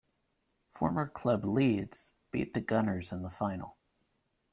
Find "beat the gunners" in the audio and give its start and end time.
2.31-3.11